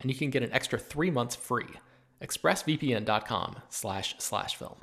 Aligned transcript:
and 0.00 0.10
you 0.10 0.16
can 0.16 0.30
get 0.30 0.42
an 0.42 0.52
extra 0.52 0.78
three 0.78 1.10
months 1.10 1.36
free. 1.36 1.68
ExpressVPN.com 2.22 3.56
slash 3.68 4.14
slash 4.18 4.56
film. 4.56 4.76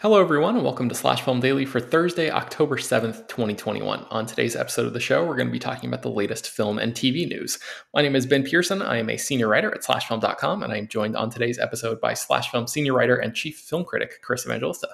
Hello, 0.00 0.20
everyone, 0.20 0.56
and 0.56 0.64
welcome 0.64 0.90
to 0.90 0.94
Slash 0.94 1.22
Film 1.22 1.40
Daily 1.40 1.64
for 1.64 1.80
Thursday, 1.80 2.30
October 2.30 2.76
7th, 2.76 3.28
2021. 3.28 4.04
On 4.10 4.26
today's 4.26 4.54
episode 4.54 4.84
of 4.84 4.92
the 4.92 5.00
show, 5.00 5.24
we're 5.24 5.36
going 5.36 5.48
to 5.48 5.52
be 5.52 5.58
talking 5.58 5.88
about 5.88 6.02
the 6.02 6.10
latest 6.10 6.50
film 6.50 6.78
and 6.78 6.92
TV 6.92 7.26
news. 7.26 7.58
My 7.94 8.02
name 8.02 8.14
is 8.14 8.26
Ben 8.26 8.44
Pearson. 8.44 8.82
I 8.82 8.98
am 8.98 9.08
a 9.08 9.16
senior 9.16 9.48
writer 9.48 9.72
at 9.72 9.80
SlashFilm.com, 9.80 10.62
and 10.62 10.70
I 10.70 10.76
am 10.76 10.88
joined 10.88 11.16
on 11.16 11.30
today's 11.30 11.58
episode 11.58 11.98
by 11.98 12.12
Slash 12.12 12.50
Film 12.50 12.66
senior 12.66 12.92
writer 12.92 13.16
and 13.16 13.34
chief 13.34 13.58
film 13.58 13.86
critic 13.86 14.20
Chris 14.20 14.44
Evangelista. 14.44 14.88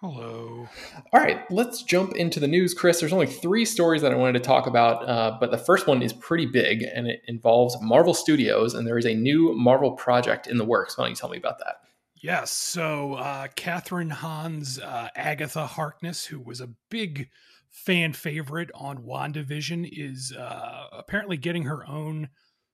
Hello. 0.00 0.68
All 1.12 1.20
right, 1.20 1.40
let's 1.50 1.82
jump 1.82 2.14
into 2.14 2.38
the 2.38 2.46
news, 2.46 2.72
Chris. 2.72 3.00
There's 3.00 3.12
only 3.12 3.26
three 3.26 3.64
stories 3.64 4.00
that 4.02 4.12
I 4.12 4.14
wanted 4.14 4.34
to 4.34 4.46
talk 4.46 4.68
about, 4.68 5.08
uh, 5.08 5.36
but 5.40 5.50
the 5.50 5.58
first 5.58 5.88
one 5.88 6.02
is 6.02 6.12
pretty 6.12 6.46
big 6.46 6.82
and 6.82 7.08
it 7.08 7.22
involves 7.26 7.76
Marvel 7.82 8.14
Studios, 8.14 8.74
and 8.74 8.86
there 8.86 8.96
is 8.96 9.06
a 9.06 9.14
new 9.14 9.52
Marvel 9.54 9.90
project 9.90 10.46
in 10.46 10.56
the 10.56 10.64
works. 10.64 10.96
Why 10.96 11.04
don't 11.04 11.10
you 11.10 11.16
tell 11.16 11.30
me 11.30 11.36
about 11.36 11.58
that? 11.58 11.80
Yes. 12.14 12.52
So, 12.52 13.14
uh, 13.14 13.48
Kathryn 13.56 14.12
Hahn's 14.12 14.78
uh, 14.78 15.08
Agatha 15.16 15.66
Harkness, 15.66 16.26
who 16.26 16.38
was 16.38 16.60
a 16.60 16.70
big 16.90 17.28
fan 17.68 18.12
favorite 18.12 18.70
on 18.76 18.98
WandaVision, 18.98 19.88
is 19.92 20.32
uh, 20.32 20.86
apparently 20.92 21.36
getting 21.36 21.64
her 21.64 21.84
own 21.88 22.28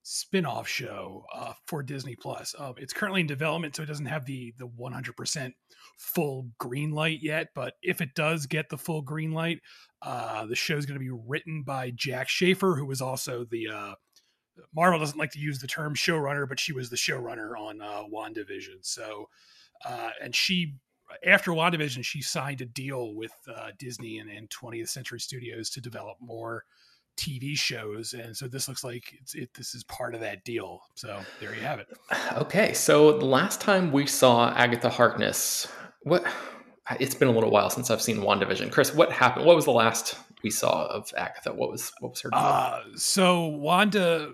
spin-off 0.06 0.68
show 0.68 1.24
uh, 1.34 1.54
for 1.66 1.82
Disney 1.82 2.14
Plus. 2.14 2.54
Uh, 2.58 2.74
it's 2.76 2.92
currently 2.92 3.22
in 3.22 3.26
development, 3.26 3.74
so 3.74 3.82
it 3.82 3.86
doesn't 3.86 4.06
have 4.06 4.26
the 4.26 4.54
the 4.58 4.68
100% 4.68 5.52
full 5.98 6.50
green 6.58 6.92
light 6.92 7.18
yet. 7.22 7.48
But 7.54 7.74
if 7.82 8.00
it 8.00 8.14
does 8.14 8.46
get 8.46 8.68
the 8.68 8.78
full 8.78 9.02
green 9.02 9.32
light, 9.32 9.60
uh, 10.02 10.44
the 10.44 10.52
is 10.52 10.86
going 10.86 10.98
to 10.98 10.98
be 10.98 11.10
written 11.10 11.62
by 11.62 11.90
Jac 11.90 12.28
Schaeffer, 12.28 12.76
who 12.76 12.86
was 12.86 13.00
also 13.00 13.44
the 13.50 13.68
uh, 13.68 13.94
Marvel 14.74 15.00
doesn't 15.00 15.18
like 15.18 15.32
to 15.32 15.40
use 15.40 15.58
the 15.58 15.66
term 15.66 15.94
showrunner, 15.94 16.48
but 16.48 16.60
she 16.60 16.72
was 16.72 16.90
the 16.90 16.96
showrunner 16.96 17.58
on 17.58 17.80
uh, 17.80 18.02
WandaVision. 18.12 18.82
So, 18.82 19.28
uh, 19.84 20.10
and 20.22 20.34
she 20.34 20.74
after 21.26 21.50
WandaVision, 21.52 22.04
she 22.04 22.20
signed 22.20 22.60
a 22.60 22.66
deal 22.66 23.14
with 23.14 23.32
uh, 23.54 23.70
Disney 23.78 24.18
and, 24.18 24.30
and 24.30 24.50
20th 24.50 24.88
Century 24.88 25.20
Studios 25.20 25.70
to 25.70 25.80
develop 25.80 26.18
more 26.20 26.64
TV 27.16 27.56
shows, 27.56 28.12
and 28.14 28.36
so 28.36 28.46
this 28.48 28.68
looks 28.68 28.84
like 28.84 29.14
it's 29.20 29.34
it. 29.34 29.52
This 29.54 29.74
is 29.74 29.84
part 29.84 30.14
of 30.14 30.20
that 30.20 30.44
deal. 30.44 30.82
So 30.94 31.20
there 31.40 31.54
you 31.54 31.60
have 31.60 31.78
it. 31.78 31.88
Okay, 32.36 32.72
so 32.72 33.18
the 33.18 33.24
last 33.24 33.60
time 33.60 33.92
we 33.92 34.06
saw 34.06 34.50
Agatha 34.54 34.88
Harkness, 34.88 35.68
what? 36.02 36.24
It's 37.00 37.14
been 37.14 37.28
a 37.28 37.32
little 37.32 37.50
while 37.50 37.70
since 37.70 37.90
I've 37.90 38.02
seen 38.02 38.18
WandaVision. 38.18 38.70
Chris, 38.70 38.94
what 38.94 39.10
happened? 39.10 39.46
What 39.46 39.56
was 39.56 39.64
the 39.64 39.72
last 39.72 40.16
we 40.42 40.50
saw 40.50 40.86
of 40.86 41.12
Agatha? 41.16 41.54
What 41.54 41.70
was 41.70 41.92
what 42.00 42.10
was 42.10 42.20
her? 42.22 42.30
Deal? 42.30 42.38
Uh, 42.38 42.80
so 42.96 43.46
Wanda 43.46 44.32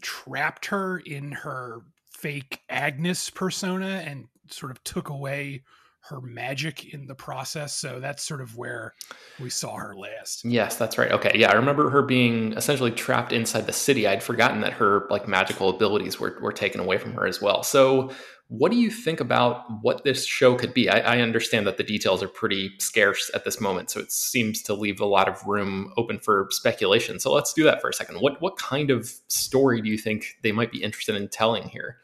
trapped 0.00 0.66
her 0.66 0.98
in 0.98 1.32
her 1.32 1.80
fake 2.10 2.60
Agnes 2.68 3.30
persona 3.30 4.02
and 4.06 4.26
sort 4.48 4.70
of 4.70 4.82
took 4.84 5.08
away 5.08 5.62
her 6.08 6.20
magic 6.20 6.92
in 6.92 7.06
the 7.06 7.14
process. 7.14 7.74
So 7.74 7.98
that's 7.98 8.22
sort 8.22 8.40
of 8.42 8.56
where 8.56 8.94
we 9.40 9.48
saw 9.48 9.76
her 9.76 9.94
last. 9.96 10.44
Yes, 10.44 10.76
that's 10.76 10.98
right. 10.98 11.10
Okay. 11.10 11.32
Yeah, 11.34 11.50
I 11.50 11.54
remember 11.54 11.88
her 11.88 12.02
being 12.02 12.52
essentially 12.52 12.90
trapped 12.90 13.32
inside 13.32 13.66
the 13.66 13.72
city. 13.72 14.06
I'd 14.06 14.22
forgotten 14.22 14.60
that 14.60 14.74
her 14.74 15.06
like 15.08 15.26
magical 15.26 15.70
abilities 15.70 16.20
were, 16.20 16.38
were 16.42 16.52
taken 16.52 16.80
away 16.80 16.98
from 16.98 17.14
her 17.14 17.26
as 17.26 17.40
well. 17.40 17.62
So 17.62 18.10
what 18.48 18.70
do 18.70 18.76
you 18.76 18.90
think 18.90 19.20
about 19.20 19.64
what 19.82 20.04
this 20.04 20.26
show 20.26 20.54
could 20.54 20.74
be? 20.74 20.90
I, 20.90 21.16
I 21.16 21.20
understand 21.20 21.66
that 21.66 21.78
the 21.78 21.82
details 21.82 22.22
are 22.22 22.28
pretty 22.28 22.72
scarce 22.78 23.30
at 23.34 23.44
this 23.44 23.58
moment, 23.58 23.90
so 23.90 24.00
it 24.00 24.12
seems 24.12 24.62
to 24.64 24.74
leave 24.74 25.00
a 25.00 25.06
lot 25.06 25.28
of 25.28 25.44
room 25.46 25.92
open 25.96 26.18
for 26.18 26.48
speculation. 26.50 27.18
So 27.18 27.32
let's 27.32 27.54
do 27.54 27.64
that 27.64 27.80
for 27.80 27.88
a 27.88 27.94
second. 27.94 28.20
What 28.20 28.42
what 28.42 28.58
kind 28.58 28.90
of 28.90 29.10
story 29.28 29.80
do 29.80 29.88
you 29.88 29.96
think 29.96 30.36
they 30.42 30.52
might 30.52 30.70
be 30.70 30.82
interested 30.82 31.16
in 31.16 31.28
telling 31.28 31.64
here? 31.70 31.96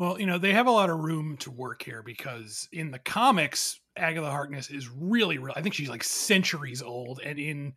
Well, 0.00 0.18
you 0.18 0.24
know, 0.24 0.38
they 0.38 0.54
have 0.54 0.66
a 0.66 0.70
lot 0.70 0.88
of 0.88 1.00
room 1.00 1.36
to 1.40 1.50
work 1.50 1.82
here 1.82 2.02
because 2.02 2.66
in 2.72 2.90
the 2.90 2.98
comics, 2.98 3.78
Agatha 3.98 4.30
Harkness 4.30 4.70
is 4.70 4.88
really, 4.88 5.36
real. 5.36 5.52
I 5.54 5.60
think 5.60 5.74
she's 5.74 5.90
like 5.90 6.02
centuries 6.02 6.80
old. 6.80 7.20
And 7.22 7.38
in 7.38 7.74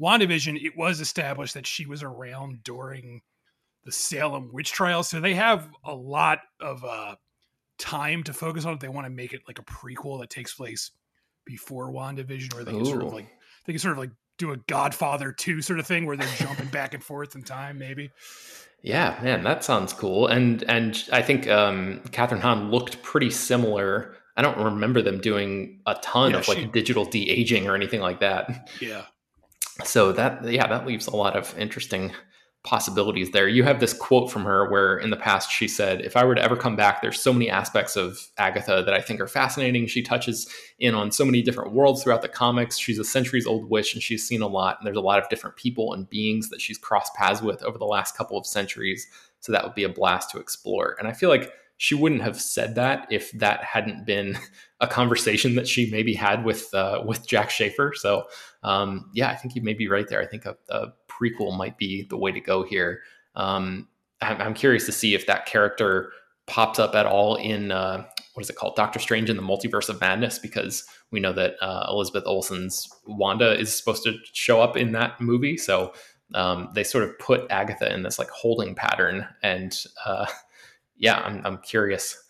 WandaVision, 0.00 0.64
it 0.64 0.78
was 0.78 1.02
established 1.02 1.52
that 1.52 1.66
she 1.66 1.84
was 1.84 2.02
around 2.02 2.64
during 2.64 3.20
the 3.84 3.92
Salem 3.92 4.48
witch 4.50 4.72
trials. 4.72 5.10
So 5.10 5.20
they 5.20 5.34
have 5.34 5.68
a 5.84 5.94
lot 5.94 6.38
of 6.58 6.82
uh, 6.86 7.16
time 7.78 8.22
to 8.22 8.32
focus 8.32 8.64
on 8.64 8.72
it. 8.72 8.80
They 8.80 8.88
want 8.88 9.04
to 9.04 9.10
make 9.10 9.34
it 9.34 9.42
like 9.46 9.58
a 9.58 9.64
prequel 9.64 10.20
that 10.20 10.30
takes 10.30 10.54
place 10.54 10.92
before 11.44 11.92
WandaVision, 11.92 12.58
or 12.58 12.64
they 12.64 12.72
can 12.72 12.80
Ooh. 12.80 12.86
sort 12.86 13.02
of 13.02 13.12
like, 13.12 13.28
they 13.66 13.74
can 13.74 13.80
sort 13.80 13.92
of 13.92 13.98
like 13.98 14.12
do 14.38 14.52
a 14.52 14.56
Godfather 14.68 15.32
2 15.32 15.60
sort 15.60 15.80
of 15.80 15.86
thing 15.86 16.06
where 16.06 16.16
they're 16.16 16.34
jumping 16.38 16.68
back 16.68 16.94
and 16.94 17.04
forth 17.04 17.34
in 17.34 17.42
time, 17.42 17.78
maybe. 17.78 18.10
Yeah, 18.82 19.18
man, 19.22 19.42
that 19.44 19.64
sounds 19.64 19.92
cool. 19.92 20.26
And 20.28 20.62
and 20.64 21.02
I 21.12 21.22
think 21.22 21.48
um, 21.48 22.00
Kathryn 22.10 22.40
Hahn 22.40 22.70
looked 22.70 23.02
pretty 23.02 23.30
similar. 23.30 24.14
I 24.36 24.42
don't 24.42 24.58
remember 24.58 25.02
them 25.02 25.20
doing 25.20 25.80
a 25.86 25.94
ton 25.96 26.30
yeah, 26.30 26.38
of 26.38 26.48
like 26.48 26.58
she, 26.58 26.66
digital 26.66 27.04
de 27.04 27.28
aging 27.28 27.66
or 27.66 27.74
anything 27.74 28.00
like 28.00 28.20
that. 28.20 28.70
Yeah. 28.80 29.04
So 29.84 30.12
that 30.12 30.44
yeah, 30.50 30.66
that 30.68 30.86
leaves 30.86 31.06
a 31.08 31.16
lot 31.16 31.36
of 31.36 31.56
interesting 31.58 32.12
possibilities 32.64 33.30
there. 33.30 33.48
You 33.48 33.62
have 33.64 33.80
this 33.80 33.92
quote 33.92 34.30
from 34.30 34.44
her 34.44 34.68
where 34.70 34.98
in 34.98 35.10
the 35.10 35.16
past 35.16 35.50
she 35.50 35.68
said, 35.68 36.00
If 36.00 36.16
I 36.16 36.24
were 36.24 36.34
to 36.34 36.42
ever 36.42 36.56
come 36.56 36.76
back, 36.76 37.00
there's 37.00 37.20
so 37.20 37.32
many 37.32 37.48
aspects 37.48 37.96
of 37.96 38.18
Agatha 38.36 38.82
that 38.84 38.94
I 38.94 39.00
think 39.00 39.20
are 39.20 39.28
fascinating. 39.28 39.86
She 39.86 40.02
touches 40.02 40.48
in 40.78 40.94
on 40.94 41.12
so 41.12 41.24
many 41.24 41.40
different 41.40 41.72
worlds 41.72 42.02
throughout 42.02 42.22
the 42.22 42.28
comics. 42.28 42.76
She's 42.76 42.98
a 42.98 43.04
centuries 43.04 43.46
old 43.46 43.70
witch 43.70 43.94
and 43.94 44.02
she's 44.02 44.26
seen 44.26 44.42
a 44.42 44.48
lot. 44.48 44.76
And 44.78 44.86
there's 44.86 44.96
a 44.96 45.02
lot 45.02 45.22
of 45.22 45.28
different 45.28 45.56
people 45.56 45.92
and 45.92 46.10
beings 46.10 46.50
that 46.50 46.60
she's 46.60 46.78
crossed 46.78 47.14
paths 47.14 47.40
with 47.40 47.62
over 47.62 47.78
the 47.78 47.86
last 47.86 48.16
couple 48.16 48.36
of 48.36 48.46
centuries. 48.46 49.06
So 49.40 49.52
that 49.52 49.64
would 49.64 49.74
be 49.74 49.84
a 49.84 49.88
blast 49.88 50.30
to 50.30 50.38
explore. 50.38 50.96
And 50.98 51.06
I 51.06 51.12
feel 51.12 51.30
like 51.30 51.52
she 51.78 51.94
wouldn't 51.94 52.22
have 52.22 52.40
said 52.40 52.74
that 52.74 53.06
if 53.08 53.30
that 53.32 53.62
hadn't 53.62 54.04
been 54.04 54.36
a 54.80 54.86
conversation 54.86 55.54
that 55.54 55.66
she 55.66 55.90
maybe 55.90 56.12
had 56.12 56.44
with 56.44 56.72
uh, 56.74 57.02
with 57.06 57.26
Jac 57.26 57.50
Schaeffer. 57.50 57.92
So 57.96 58.24
um, 58.62 59.10
yeah, 59.14 59.30
I 59.30 59.36
think 59.36 59.54
you 59.54 59.62
may 59.62 59.74
be 59.74 59.88
right 59.88 60.06
there. 60.08 60.20
I 60.20 60.26
think 60.26 60.44
a, 60.44 60.56
a 60.68 60.88
prequel 61.20 61.56
might 61.56 61.78
be 61.78 62.06
the 62.08 62.16
way 62.16 62.32
to 62.32 62.40
go 62.40 62.62
here. 62.62 63.02
Um, 63.34 63.88
I'm, 64.20 64.40
I'm, 64.40 64.54
curious 64.54 64.86
to 64.86 64.92
see 64.92 65.14
if 65.14 65.26
that 65.26 65.46
character 65.46 66.12
pops 66.46 66.78
up 66.78 66.94
at 66.94 67.06
all 67.06 67.36
in 67.36 67.70
uh, 67.70 68.04
what 68.34 68.42
is 68.42 68.50
it 68.50 68.56
called, 68.56 68.76
Doctor 68.76 68.98
Strange 68.98 69.30
in 69.30 69.36
the 69.36 69.42
Multiverse 69.42 69.88
of 69.88 70.00
Madness, 70.00 70.38
because 70.38 70.84
we 71.10 71.20
know 71.20 71.32
that 71.32 71.54
uh, 71.60 71.86
Elizabeth 71.88 72.24
Olsen's 72.26 72.88
Wanda 73.06 73.58
is 73.58 73.76
supposed 73.76 74.02
to 74.04 74.16
show 74.32 74.60
up 74.60 74.76
in 74.76 74.92
that 74.92 75.20
movie. 75.20 75.56
So 75.56 75.92
um, 76.34 76.70
they 76.74 76.84
sort 76.84 77.04
of 77.04 77.18
put 77.18 77.50
Agatha 77.50 77.92
in 77.92 78.02
this 78.02 78.18
like 78.18 78.30
holding 78.30 78.74
pattern 78.74 79.26
and 79.42 79.76
uh, 80.04 80.26
yeah, 80.96 81.20
I'm, 81.20 81.40
I'm 81.44 81.58
curious 81.58 82.20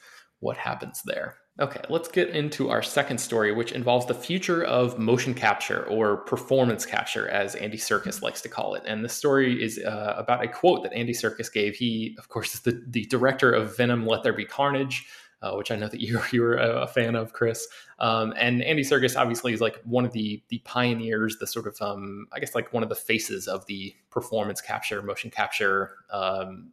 what 0.41 0.57
happens 0.57 1.03
there. 1.05 1.37
Okay, 1.61 1.81
let's 1.89 2.07
get 2.07 2.29
into 2.31 2.71
our 2.71 2.83
second 2.83 3.19
story, 3.19 3.51
which 3.53 3.73
involves 3.73 4.07
the 4.07 4.15
future 4.15 4.63
of 4.63 4.97
motion 4.97 5.35
capture 5.35 5.85
or 5.87 6.19
performance 6.19 6.87
capture, 6.87 7.29
as 7.29 7.57
Andy 7.57 7.77
Serkis 7.77 8.23
likes 8.23 8.41
to 8.43 8.49
call 8.49 8.77
it. 8.77 8.85
And 8.87 9.05
the 9.05 9.09
story 9.09 9.61
is 9.61 9.77
uh, 9.79 10.15
about 10.17 10.45
a 10.45 10.47
quote 10.47 10.85
that 10.85 10.93
Andy 10.93 11.13
Serkis 11.13 11.53
gave. 11.53 11.75
He, 11.75 12.15
of 12.17 12.29
course, 12.29 12.55
is 12.55 12.61
the, 12.61 12.81
the 12.87 13.07
director 13.07 13.51
of 13.51 13.77
Venom 13.77 14.07
Let 14.07 14.23
There 14.23 14.33
Be 14.33 14.45
Carnage, 14.45 15.09
uh, 15.43 15.55
which 15.55 15.73
I 15.73 15.77
know 15.77 15.89
that 15.89 16.01
you're, 16.01 16.25
you're 16.31 16.55
a 16.55 16.87
fan 16.87 17.17
of, 17.17 17.33
Chris. 17.33 17.67
Um, 17.99 18.35
and 18.37 18.63
Andy 18.63 18.85
Serkis 18.85 19.19
obviously 19.19 19.53
is 19.53 19.61
like 19.61 19.81
one 19.83 20.05
of 20.05 20.13
the, 20.13 20.41
the 20.51 20.59
pioneers, 20.59 21.39
the 21.41 21.47
sort 21.49 21.67
of, 21.67 21.77
um, 21.83 22.29
I 22.33 22.39
guess, 22.39 22.55
like 22.55 22.73
one 22.73 22.85
of 22.85 22.89
the 22.89 22.95
faces 22.95 23.49
of 23.49 23.67
the 23.67 23.97
performance 24.11 24.61
capture, 24.61 25.03
motion 25.03 25.29
capture 25.29 25.97
um, 26.13 26.71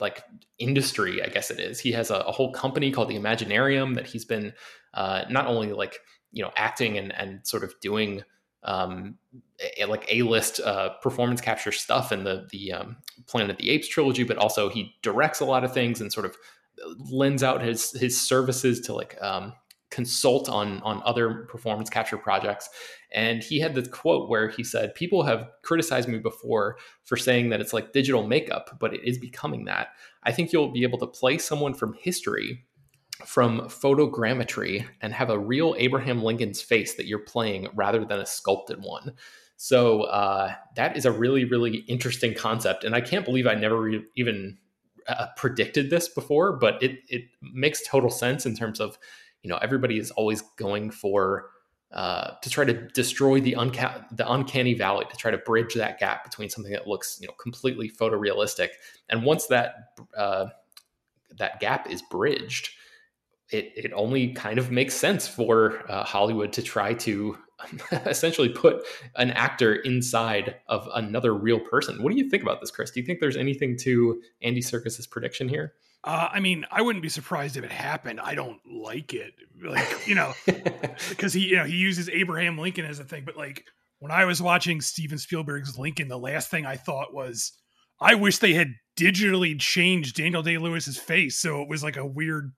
like 0.00 0.22
industry, 0.58 1.22
I 1.22 1.28
guess 1.28 1.50
it 1.50 1.58
is. 1.58 1.80
He 1.80 1.92
has 1.92 2.10
a, 2.10 2.16
a 2.16 2.32
whole 2.32 2.52
company 2.52 2.90
called 2.90 3.08
the 3.08 3.18
Imaginarium 3.18 3.94
that 3.94 4.06
he's 4.06 4.24
been 4.24 4.52
uh, 4.94 5.24
not 5.30 5.46
only 5.46 5.72
like 5.72 5.98
you 6.32 6.42
know 6.42 6.50
acting 6.56 6.98
and 6.98 7.14
and 7.14 7.46
sort 7.46 7.64
of 7.64 7.74
doing 7.80 8.22
um, 8.64 9.16
a, 9.78 9.86
like 9.86 10.06
a 10.10 10.22
list 10.22 10.60
uh, 10.60 10.90
performance 11.02 11.40
capture 11.40 11.72
stuff 11.72 12.12
in 12.12 12.24
the 12.24 12.46
the 12.50 12.72
um, 12.72 12.96
Planet 13.26 13.50
of 13.50 13.56
the 13.58 13.70
Apes 13.70 13.88
trilogy, 13.88 14.24
but 14.24 14.36
also 14.36 14.68
he 14.68 14.94
directs 15.02 15.40
a 15.40 15.44
lot 15.44 15.64
of 15.64 15.72
things 15.72 16.00
and 16.00 16.12
sort 16.12 16.26
of 16.26 16.36
lends 17.10 17.42
out 17.42 17.62
his 17.62 17.92
his 17.92 18.20
services 18.20 18.80
to 18.82 18.94
like 18.94 19.16
um, 19.22 19.52
consult 19.90 20.48
on 20.48 20.80
on 20.80 21.00
other 21.04 21.46
performance 21.48 21.88
capture 21.88 22.16
projects. 22.16 22.68
And 23.12 23.42
he 23.42 23.60
had 23.60 23.74
this 23.74 23.88
quote 23.88 24.28
where 24.28 24.48
he 24.48 24.64
said 24.64 24.94
people 24.94 25.22
have 25.22 25.48
criticized 25.62 26.08
me 26.08 26.18
before 26.18 26.76
for 27.04 27.16
saying 27.16 27.50
that 27.50 27.60
it's 27.60 27.72
like 27.72 27.92
digital 27.92 28.26
makeup 28.26 28.76
but 28.80 28.94
it 28.94 29.04
is 29.04 29.18
becoming 29.18 29.64
that. 29.66 29.88
I 30.24 30.32
think 30.32 30.52
you'll 30.52 30.72
be 30.72 30.82
able 30.82 30.98
to 30.98 31.06
play 31.06 31.38
someone 31.38 31.74
from 31.74 31.94
history 31.94 32.64
from 33.24 33.60
photogrammetry 33.62 34.86
and 35.00 35.12
have 35.12 35.30
a 35.30 35.38
real 35.38 35.74
abraham 35.78 36.22
lincoln's 36.22 36.60
face 36.60 36.94
that 36.96 37.06
you're 37.06 37.18
playing 37.18 37.68
rather 37.74 38.04
than 38.04 38.20
a 38.20 38.26
sculpted 38.26 38.82
one. 38.82 39.12
So 39.58 40.02
uh, 40.02 40.52
that 40.74 40.96
is 40.96 41.06
a 41.06 41.12
really 41.12 41.44
really 41.44 41.78
interesting 41.88 42.34
concept. 42.34 42.82
And 42.82 42.94
i 42.94 43.00
can't 43.00 43.24
believe 43.24 43.46
i 43.46 43.54
never 43.54 43.80
re- 43.80 44.04
even 44.16 44.58
uh, 45.08 45.28
predicted 45.36 45.88
this 45.88 46.08
before 46.08 46.56
but 46.56 46.82
it 46.82 46.98
it 47.08 47.22
makes 47.40 47.86
total 47.86 48.10
sense 48.10 48.44
in 48.44 48.56
terms 48.56 48.80
of 48.80 48.98
you 49.46 49.52
know 49.52 49.58
everybody 49.58 49.96
is 49.96 50.10
always 50.10 50.42
going 50.58 50.90
for 50.90 51.50
uh, 51.92 52.32
to 52.42 52.50
try 52.50 52.64
to 52.64 52.88
destroy 52.88 53.40
the 53.40 53.52
unca- 53.52 54.04
the 54.10 54.30
uncanny 54.30 54.74
valley 54.74 55.06
to 55.08 55.16
try 55.16 55.30
to 55.30 55.38
bridge 55.38 55.74
that 55.74 56.00
gap 56.00 56.24
between 56.24 56.48
something 56.48 56.72
that 56.72 56.88
looks 56.88 57.18
you 57.20 57.28
know 57.28 57.32
completely 57.40 57.88
photorealistic 57.88 58.70
and 59.08 59.22
once 59.22 59.46
that 59.46 59.74
uh, 60.16 60.46
that 61.38 61.60
gap 61.60 61.88
is 61.88 62.02
bridged 62.10 62.70
it 63.50 63.72
it 63.76 63.92
only 63.94 64.32
kind 64.32 64.58
of 64.58 64.72
makes 64.72 64.94
sense 64.94 65.28
for 65.28 65.88
uh, 65.88 66.02
Hollywood 66.02 66.52
to 66.54 66.62
try 66.62 66.92
to 66.94 67.38
essentially 67.92 68.48
put 68.48 68.82
an 69.14 69.30
actor 69.30 69.76
inside 69.76 70.56
of 70.66 70.88
another 70.92 71.32
real 71.32 71.60
person. 71.60 72.02
What 72.02 72.12
do 72.12 72.18
you 72.18 72.28
think 72.28 72.42
about 72.42 72.60
this, 72.60 72.72
Chris? 72.72 72.90
Do 72.90 72.98
you 72.98 73.06
think 73.06 73.20
there's 73.20 73.36
anything 73.36 73.78
to 73.78 74.20
Andy 74.42 74.60
Serkis's 74.60 75.06
prediction 75.06 75.48
here? 75.48 75.74
Uh, 76.06 76.28
I 76.32 76.38
mean, 76.38 76.64
I 76.70 76.82
wouldn't 76.82 77.02
be 77.02 77.08
surprised 77.08 77.56
if 77.56 77.64
it 77.64 77.72
happened. 77.72 78.20
I 78.20 78.36
don't 78.36 78.60
like 78.64 79.12
it, 79.12 79.34
like 79.62 80.06
you 80.06 80.14
know, 80.14 80.32
because 81.08 81.32
he 81.32 81.48
you 81.48 81.56
know 81.56 81.64
he 81.64 81.76
uses 81.76 82.08
Abraham 82.08 82.56
Lincoln 82.56 82.84
as 82.84 83.00
a 83.00 83.04
thing. 83.04 83.24
But 83.26 83.36
like 83.36 83.64
when 83.98 84.12
I 84.12 84.24
was 84.24 84.40
watching 84.40 84.80
Steven 84.80 85.18
Spielberg's 85.18 85.76
Lincoln, 85.76 86.06
the 86.06 86.16
last 86.16 86.48
thing 86.48 86.64
I 86.64 86.76
thought 86.76 87.12
was, 87.12 87.52
I 88.00 88.14
wish 88.14 88.38
they 88.38 88.54
had 88.54 88.74
digitally 88.96 89.58
changed 89.58 90.16
Daniel 90.16 90.42
Day 90.42 90.56
Lewis's 90.58 90.96
face 90.96 91.38
so 91.38 91.60
it 91.60 91.68
was 91.68 91.82
like 91.82 91.96
a 91.96 92.06
weird 92.06 92.52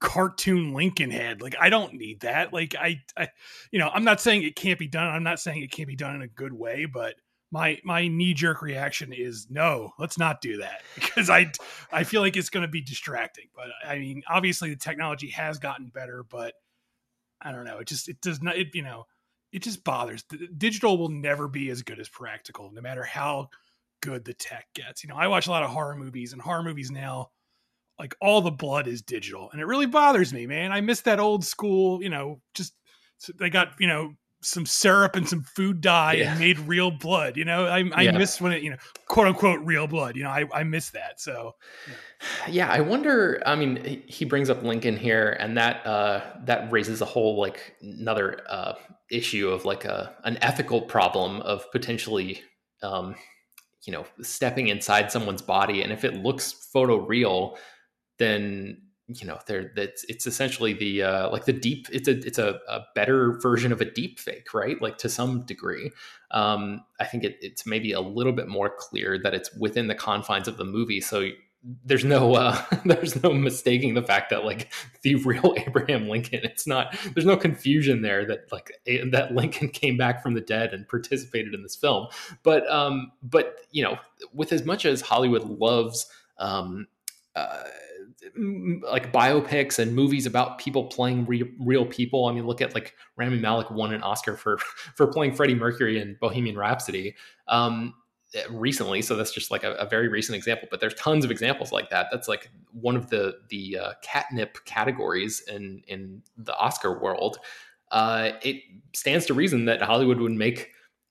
cartoon 0.00 0.74
Lincoln 0.74 1.10
head. 1.10 1.40
Like 1.40 1.54
I 1.58 1.70
don't 1.70 1.94
need 1.94 2.20
that. 2.20 2.52
Like 2.52 2.74
I, 2.78 3.00
I, 3.16 3.28
you 3.70 3.78
know, 3.78 3.88
I'm 3.88 4.04
not 4.04 4.20
saying 4.20 4.42
it 4.42 4.56
can't 4.56 4.78
be 4.78 4.88
done. 4.88 5.06
I'm 5.06 5.22
not 5.22 5.40
saying 5.40 5.62
it 5.62 5.72
can't 5.72 5.88
be 5.88 5.96
done 5.96 6.16
in 6.16 6.22
a 6.22 6.28
good 6.28 6.52
way, 6.52 6.84
but 6.84 7.14
my 7.50 7.78
my 7.84 8.08
knee 8.08 8.34
jerk 8.34 8.62
reaction 8.62 9.12
is 9.12 9.48
no 9.50 9.92
let's 9.98 10.18
not 10.18 10.40
do 10.40 10.58
that. 10.58 10.82
Because 10.94 11.30
i 11.30 11.50
i 11.92 12.04
feel 12.04 12.20
like 12.20 12.36
it's 12.36 12.50
going 12.50 12.62
to 12.62 12.68
be 12.68 12.80
distracting 12.80 13.46
but 13.54 13.66
i 13.86 13.98
mean 13.98 14.22
obviously 14.28 14.70
the 14.70 14.76
technology 14.76 15.28
has 15.30 15.58
gotten 15.58 15.88
better 15.88 16.24
but 16.28 16.54
i 17.40 17.52
don't 17.52 17.64
know 17.64 17.78
it 17.78 17.88
just 17.88 18.08
it 18.08 18.20
does 18.20 18.40
not 18.40 18.56
it 18.56 18.68
you 18.74 18.82
know 18.82 19.06
it 19.52 19.62
just 19.64 19.82
bothers. 19.82 20.22
Digital 20.56 20.96
will 20.96 21.08
never 21.08 21.48
be 21.48 21.70
as 21.70 21.82
good 21.82 21.98
as 21.98 22.08
practical 22.08 22.70
no 22.72 22.80
matter 22.80 23.02
how 23.02 23.48
good 24.00 24.24
the 24.24 24.32
tech 24.32 24.66
gets. 24.74 25.02
You 25.02 25.08
know 25.08 25.16
i 25.16 25.26
watch 25.26 25.46
a 25.46 25.50
lot 25.50 25.62
of 25.62 25.70
horror 25.70 25.96
movies 25.96 26.32
and 26.32 26.40
horror 26.40 26.62
movies 26.62 26.90
now 26.90 27.30
like 27.98 28.14
all 28.20 28.40
the 28.40 28.50
blood 28.50 28.86
is 28.86 29.02
digital 29.02 29.50
and 29.50 29.60
it 29.60 29.66
really 29.66 29.86
bothers 29.86 30.32
me 30.32 30.46
man. 30.46 30.72
I 30.72 30.80
miss 30.80 31.00
that 31.02 31.20
old 31.20 31.44
school 31.44 32.02
you 32.02 32.10
know 32.10 32.40
just 32.54 32.74
they 33.38 33.50
got 33.50 33.72
you 33.78 33.88
know 33.88 34.14
some 34.42 34.64
syrup 34.64 35.16
and 35.16 35.28
some 35.28 35.42
food 35.42 35.80
dye 35.80 36.14
yeah. 36.14 36.30
and 36.30 36.40
made 36.40 36.58
real 36.60 36.90
blood. 36.90 37.36
You 37.36 37.44
know, 37.44 37.66
I, 37.66 37.84
I 37.94 38.02
yeah. 38.02 38.12
miss 38.12 38.40
when 38.40 38.52
it, 38.52 38.62
you 38.62 38.70
know, 38.70 38.76
quote 39.06 39.26
unquote 39.26 39.60
real 39.64 39.86
blood. 39.86 40.16
You 40.16 40.24
know, 40.24 40.30
I, 40.30 40.46
I 40.52 40.62
miss 40.64 40.90
that. 40.90 41.20
So, 41.20 41.54
yeah. 41.86 41.94
yeah. 42.48 42.70
I 42.70 42.80
wonder. 42.80 43.42
I 43.44 43.54
mean, 43.54 44.02
he 44.06 44.24
brings 44.24 44.50
up 44.50 44.62
Lincoln 44.62 44.96
here, 44.96 45.36
and 45.38 45.56
that 45.56 45.86
uh, 45.86 46.22
that 46.44 46.70
raises 46.72 47.00
a 47.00 47.06
whole 47.06 47.38
like 47.38 47.74
another 47.82 48.40
uh, 48.48 48.74
issue 49.10 49.50
of 49.50 49.64
like 49.64 49.84
a 49.84 50.14
an 50.24 50.38
ethical 50.42 50.82
problem 50.82 51.40
of 51.42 51.70
potentially, 51.72 52.40
um, 52.82 53.14
you 53.84 53.92
know, 53.92 54.06
stepping 54.22 54.68
inside 54.68 55.12
someone's 55.12 55.42
body, 55.42 55.82
and 55.82 55.92
if 55.92 56.04
it 56.04 56.14
looks 56.14 56.52
photo 56.52 56.96
real, 56.96 57.58
then 58.18 58.82
you 59.18 59.26
know 59.26 59.38
there 59.46 59.72
that's 59.74 60.04
it's 60.04 60.26
essentially 60.26 60.72
the 60.72 61.02
uh, 61.02 61.30
like 61.30 61.44
the 61.44 61.52
deep 61.52 61.86
it's 61.92 62.08
a 62.08 62.12
it's 62.26 62.38
a, 62.38 62.60
a, 62.68 62.80
better 62.94 63.38
version 63.40 63.72
of 63.72 63.80
a 63.80 63.84
deep 63.84 64.18
fake 64.18 64.52
right? 64.54 64.80
Like 64.80 64.98
to 64.98 65.08
some 65.08 65.42
degree. 65.42 65.90
Um, 66.32 66.84
i 67.00 67.04
think 67.04 67.24
it, 67.24 67.38
it's 67.40 67.66
maybe 67.66 67.90
a 67.90 68.00
little 68.00 68.32
bit 68.32 68.46
more 68.46 68.70
clear 68.70 69.18
that 69.18 69.34
it's 69.34 69.52
within 69.54 69.88
the 69.88 69.96
confines 69.96 70.46
of 70.46 70.58
the 70.58 70.64
movie 70.64 71.00
so 71.00 71.28
there's 71.84 72.04
no 72.04 72.34
uh, 72.34 72.60
there's 72.84 73.22
no 73.22 73.32
mistaking 73.32 73.94
the 73.94 74.02
fact 74.02 74.30
that 74.30 74.44
like 74.44 74.72
the 75.02 75.16
real 75.16 75.54
abraham 75.66 76.08
lincoln 76.08 76.40
it's 76.42 76.66
not 76.66 76.96
there's 77.14 77.26
no 77.26 77.36
confusion 77.36 78.02
there 78.02 78.24
that 78.24 78.50
like 78.52 78.72
a, 78.86 79.08
that 79.10 79.34
lincoln 79.34 79.68
came 79.68 79.96
back 79.96 80.22
from 80.22 80.34
the 80.34 80.40
dead 80.40 80.72
and 80.72 80.88
participated 80.88 81.54
in 81.54 81.62
this 81.62 81.76
film. 81.76 82.06
But 82.42 82.68
um 82.70 83.12
but 83.22 83.56
you 83.72 83.82
know 83.82 83.98
with 84.32 84.52
as 84.52 84.64
much 84.64 84.84
as 84.86 85.00
hollywood 85.00 85.44
loves 85.44 86.06
um 86.38 86.86
uh, 87.36 87.64
like 88.82 89.12
biopics 89.12 89.78
and 89.78 89.94
movies 89.94 90.26
about 90.26 90.58
people 90.58 90.84
playing 90.84 91.24
re- 91.26 91.52
real 91.58 91.86
people. 91.86 92.26
I 92.26 92.32
mean, 92.32 92.46
look 92.46 92.60
at 92.60 92.74
like 92.74 92.94
Rami 93.16 93.38
Malek 93.38 93.70
won 93.70 93.92
an 93.92 94.02
Oscar 94.02 94.36
for 94.36 94.58
for 94.96 95.06
playing 95.06 95.34
Freddie 95.34 95.54
Mercury 95.54 96.00
in 96.00 96.16
Bohemian 96.20 96.56
Rhapsody 96.56 97.14
um, 97.48 97.94
recently. 98.50 99.02
So 99.02 99.16
that's 99.16 99.32
just 99.32 99.50
like 99.50 99.64
a, 99.64 99.72
a, 99.74 99.88
very 99.88 100.08
recent 100.08 100.36
example. 100.36 100.68
But 100.70 100.80
there's 100.80 100.94
tons 100.94 101.24
of 101.24 101.30
examples 101.30 101.72
like 101.72 101.90
that. 101.90 102.06
That's 102.12 102.28
like 102.28 102.50
one 102.72 102.96
of 102.96 103.10
the 103.10 103.38
the 103.48 103.78
uh, 103.78 103.92
catnip 104.02 104.64
categories 104.64 105.42
in 105.48 105.82
in 105.88 106.22
the 106.36 106.56
Oscar 106.56 107.00
world. 107.00 107.38
Uh, 107.90 108.32
it 108.42 108.62
stands 108.94 109.26
to 109.26 109.34
reason 109.34 109.64
that 109.64 109.82
Hollywood 109.82 110.20
would 110.20 110.32
make 110.32 110.70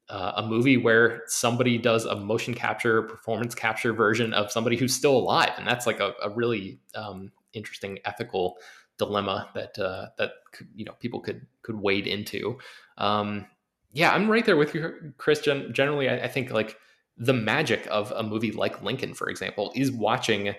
uh, 0.10 0.34
a 0.38 0.48
movie 0.48 0.78
where 0.78 1.24
somebody 1.28 1.78
does 1.78 2.06
a 2.06 2.16
motion 2.16 2.54
capture, 2.54 3.04
performance 3.04 3.54
capture 3.54 3.94
version 3.94 4.34
of 4.34 4.52
somebody 4.52 4.76
who's 4.76 4.94
still 4.94 5.16
alive, 5.16 5.52
and 5.58 5.68
that's 5.68 5.86
like 5.86 6.00
a, 6.00 6.14
a 6.22 6.30
really 6.30 6.80
um, 6.96 7.32
interesting 7.54 8.00
ethical 8.06 8.58
dilemma 8.98 9.50
that 9.54 9.78
uh, 9.80 10.08
that 10.18 10.32
you 10.76 10.86
know 10.86 10.94
people 11.00 11.20
could 11.20 11.46
could 11.62 11.80
wade 11.80 12.08
into. 12.08 12.58
Um, 12.98 13.46
yeah, 13.94 14.12
I'm 14.12 14.30
right 14.30 14.46
there 14.46 14.58
with 14.58 14.74
you, 14.74 15.14
Chris. 15.18 15.40
Gen- 15.42 15.74
generally, 15.74 16.10
I, 16.10 16.24
I 16.24 16.28
think 16.28 16.52
like 16.52 16.78
the 17.18 17.34
magic 17.34 17.88
of 17.92 18.12
a 18.12 18.24
movie 18.24 18.52
like 18.52 18.82
Lincoln, 18.82 19.14
for 19.14 19.30
example, 19.30 19.72
is 19.76 19.92
watching 19.92 20.56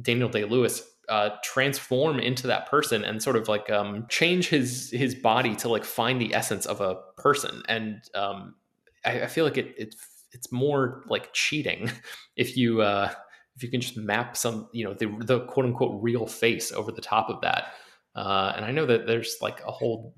Daniel 0.00 0.28
Day 0.28 0.44
Lewis 0.44 0.82
uh, 1.08 1.30
transform 1.42 2.18
into 2.18 2.46
that 2.46 2.68
person 2.68 3.04
and 3.04 3.22
sort 3.22 3.36
of 3.36 3.48
like 3.48 3.70
um, 3.70 4.06
change 4.08 4.48
his 4.48 4.90
his 4.90 5.14
body 5.14 5.54
to 5.56 5.68
like 5.68 5.84
find 5.84 6.20
the 6.20 6.34
essence 6.34 6.66
of 6.66 6.80
a 6.80 6.96
person. 7.16 7.62
And 7.68 8.02
um, 8.14 8.54
I, 9.04 9.22
I 9.22 9.26
feel 9.26 9.44
like 9.44 9.58
it, 9.58 9.74
it 9.78 9.94
it's 10.32 10.50
more 10.50 11.04
like 11.08 11.32
cheating 11.32 11.90
if 12.36 12.56
you 12.56 12.82
uh, 12.82 13.12
if 13.56 13.62
you 13.62 13.70
can 13.70 13.80
just 13.80 13.96
map 13.96 14.36
some 14.36 14.68
you 14.72 14.84
know 14.84 14.94
the 14.94 15.06
the 15.24 15.40
quote 15.46 15.66
unquote 15.66 16.02
real 16.02 16.26
face 16.26 16.72
over 16.72 16.92
the 16.92 17.02
top 17.02 17.28
of 17.28 17.40
that. 17.42 17.74
Uh, 18.14 18.52
and 18.56 18.64
I 18.64 18.72
know 18.72 18.84
that 18.86 19.06
there's 19.06 19.36
like 19.40 19.60
a 19.66 19.70
whole 19.70 20.14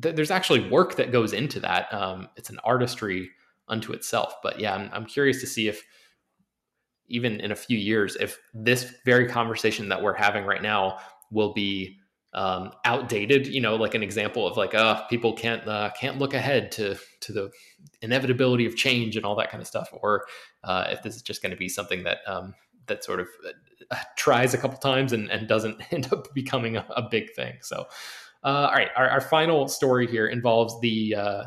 th- 0.00 0.14
there's 0.14 0.30
actually 0.30 0.68
work 0.68 0.96
that 0.96 1.12
goes 1.12 1.32
into 1.32 1.60
that. 1.60 1.92
Um, 1.92 2.28
it's 2.36 2.50
an 2.50 2.58
artistry 2.64 3.30
unto 3.68 3.92
itself. 3.92 4.34
But 4.42 4.60
yeah, 4.60 4.74
I'm, 4.74 4.90
I'm 4.92 5.06
curious 5.06 5.40
to 5.40 5.46
see 5.46 5.68
if 5.68 5.82
even 7.08 7.40
in 7.40 7.52
a 7.52 7.56
few 7.56 7.76
years, 7.76 8.16
if 8.16 8.38
this 8.54 8.94
very 9.04 9.28
conversation 9.28 9.88
that 9.88 10.02
we're 10.02 10.14
having 10.14 10.44
right 10.44 10.62
now 10.62 10.98
will 11.30 11.52
be 11.52 11.98
um, 12.34 12.72
outdated. 12.84 13.46
You 13.46 13.60
know, 13.60 13.76
like 13.76 13.94
an 13.94 14.02
example 14.02 14.46
of 14.46 14.56
like, 14.56 14.74
uh, 14.74 15.02
people 15.06 15.32
can't 15.34 15.66
uh, 15.66 15.90
can't 15.98 16.18
look 16.18 16.34
ahead 16.34 16.72
to 16.72 16.96
to 17.20 17.32
the 17.32 17.50
inevitability 18.00 18.66
of 18.66 18.76
change 18.76 19.16
and 19.16 19.24
all 19.24 19.36
that 19.36 19.50
kind 19.50 19.60
of 19.60 19.66
stuff, 19.66 19.88
or 19.92 20.24
uh, 20.64 20.86
if 20.90 21.02
this 21.02 21.16
is 21.16 21.22
just 21.22 21.42
going 21.42 21.50
to 21.50 21.56
be 21.56 21.68
something 21.68 22.04
that 22.04 22.18
um, 22.26 22.54
that 22.86 23.04
sort 23.04 23.20
of 23.20 23.28
uh, 23.90 23.96
tries 24.16 24.54
a 24.54 24.58
couple 24.58 24.78
times 24.78 25.12
and, 25.12 25.30
and 25.30 25.48
doesn't 25.48 25.80
end 25.92 26.12
up 26.12 26.32
becoming 26.34 26.76
a, 26.76 26.86
a 26.90 27.02
big 27.02 27.32
thing. 27.34 27.54
So, 27.60 27.86
uh, 28.44 28.68
all 28.68 28.72
right, 28.72 28.90
our, 28.96 29.08
our, 29.08 29.20
final 29.20 29.68
story 29.68 30.06
here 30.06 30.26
involves 30.26 30.80
the 30.80 31.14
uh, 31.14 31.44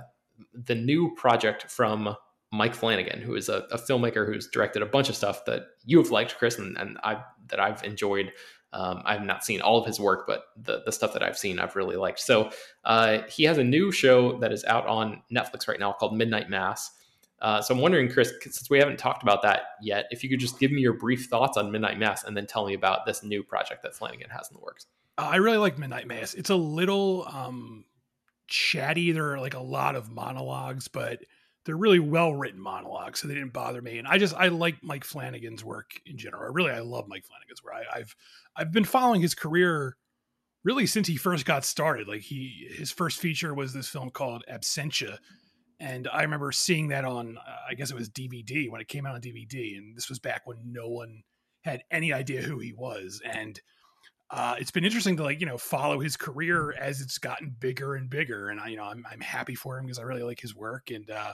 the 0.53 0.75
new 0.75 1.13
project 1.15 1.69
from 1.69 2.15
Mike 2.51 2.75
Flanagan, 2.75 3.21
who 3.21 3.35
is 3.35 3.49
a, 3.49 3.65
a, 3.71 3.77
filmmaker 3.77 4.25
who's 4.25 4.47
directed 4.47 4.81
a 4.81 4.85
bunch 4.85 5.09
of 5.09 5.15
stuff 5.15 5.43
that 5.45 5.63
you 5.83 5.97
have 5.97 6.11
liked, 6.11 6.37
Chris, 6.37 6.57
and, 6.57 6.77
and 6.77 6.97
I 7.03 7.21
that 7.47 7.59
I've 7.59 7.83
enjoyed. 7.83 8.31
Um, 8.75 9.01
I've 9.05 9.23
not 9.23 9.45
seen 9.45 9.61
all 9.61 9.77
of 9.77 9.85
his 9.87 10.01
work, 10.01 10.27
but 10.27 10.47
the, 10.61 10.83
the 10.85 10.91
stuff 10.91 11.13
that 11.13 11.23
I've 11.23 11.37
seen, 11.37 11.59
I've 11.59 11.77
really 11.77 11.95
liked. 11.95 12.19
So 12.19 12.51
uh, 12.83 13.19
he 13.29 13.45
has 13.45 13.57
a 13.57 13.63
new 13.63 13.89
show 13.89 14.37
that 14.39 14.51
is 14.51 14.65
out 14.65 14.85
on 14.85 15.21
Netflix 15.33 15.69
right 15.69 15.79
now 15.79 15.93
called 15.93 16.13
Midnight 16.13 16.49
Mass. 16.49 16.91
Uh, 17.41 17.61
so 17.61 17.73
I'm 17.73 17.79
wondering, 17.79 18.11
Chris, 18.11 18.33
since 18.41 18.69
we 18.69 18.77
haven't 18.77 18.99
talked 18.99 19.23
about 19.23 19.41
that 19.43 19.61
yet, 19.81 20.07
if 20.11 20.23
you 20.23 20.29
could 20.29 20.41
just 20.41 20.59
give 20.59 20.71
me 20.71 20.81
your 20.81 20.93
brief 20.93 21.27
thoughts 21.27 21.57
on 21.57 21.71
Midnight 21.71 21.97
Mass 21.97 22.25
and 22.25 22.35
then 22.35 22.45
tell 22.45 22.65
me 22.65 22.73
about 22.73 23.05
this 23.05 23.23
new 23.23 23.43
project 23.43 23.81
that 23.83 23.95
Flanagan 23.95 24.29
has 24.29 24.49
in 24.49 24.57
the 24.57 24.61
works. 24.61 24.87
Uh, 25.17 25.29
I 25.31 25.37
really 25.37 25.57
like 25.57 25.77
Midnight 25.77 26.07
Mass. 26.07 26.33
It's 26.33 26.49
a 26.49 26.55
little 26.55 27.25
um, 27.31 27.85
chatty. 28.47 29.13
There 29.13 29.31
are 29.31 29.39
like 29.39 29.53
a 29.53 29.59
lot 29.59 29.95
of 29.95 30.11
monologues, 30.11 30.89
but 30.89 31.23
they're 31.65 31.75
really 31.75 31.99
well 31.99 32.33
written 32.33 32.59
monologues, 32.59 33.19
so 33.19 33.27
they 33.27 33.33
didn't 33.33 33.53
bother 33.53 33.81
me. 33.81 33.97
And 33.97 34.07
I 34.07 34.17
just 34.17 34.35
I 34.35 34.49
like 34.49 34.83
Mike 34.83 35.03
Flanagan's 35.03 35.63
work 35.63 35.99
in 36.05 36.17
general. 36.17 36.43
I 36.43 36.53
really 36.53 36.71
I 36.71 36.79
love 36.79 37.07
Mike 37.07 37.25
Flanagan's 37.25 37.63
work. 37.63 37.73
I, 37.75 37.99
I've 37.99 38.15
I've 38.55 38.71
been 38.71 38.85
following 38.85 39.21
his 39.21 39.35
career 39.35 39.97
really 40.63 40.85
since 40.85 41.07
he 41.07 41.17
first 41.17 41.45
got 41.45 41.65
started. 41.65 42.07
Like 42.07 42.21
he 42.21 42.67
his 42.75 42.91
first 42.91 43.19
feature 43.19 43.53
was 43.53 43.73
this 43.73 43.89
film 43.89 44.11
called 44.11 44.43
Absentia, 44.51 45.17
and 45.79 46.07
I 46.07 46.21
remember 46.21 46.51
seeing 46.51 46.89
that 46.89 47.03
on 47.03 47.37
uh, 47.37 47.55
I 47.69 47.73
guess 47.73 47.89
it 47.89 47.97
was 47.97 48.09
DVD 48.09 48.69
when 48.69 48.81
it 48.81 48.87
came 48.87 49.05
out 49.05 49.15
on 49.15 49.21
DVD, 49.21 49.77
and 49.77 49.97
this 49.97 50.09
was 50.09 50.19
back 50.19 50.45
when 50.45 50.57
no 50.65 50.87
one 50.87 51.23
had 51.63 51.83
any 51.89 52.13
idea 52.13 52.43
who 52.43 52.59
he 52.59 52.73
was, 52.73 53.21
and 53.25 53.59
uh, 54.31 54.55
it's 54.59 54.71
been 54.71 54.85
interesting 54.85 55.17
to 55.17 55.23
like 55.23 55.39
you 55.39 55.45
know 55.45 55.57
follow 55.57 55.99
his 55.99 56.17
career 56.17 56.73
as 56.79 57.01
it's 57.01 57.17
gotten 57.17 57.55
bigger 57.59 57.95
and 57.95 58.09
bigger, 58.09 58.49
and 58.49 58.59
I 58.59 58.69
you 58.69 58.77
know 58.77 58.85
I'm 58.85 59.05
I'm 59.09 59.21
happy 59.21 59.55
for 59.55 59.77
him 59.77 59.85
because 59.85 59.99
I 59.99 60.03
really 60.03 60.23
like 60.23 60.39
his 60.39 60.55
work, 60.55 60.91
and 60.91 61.09
uh, 61.09 61.33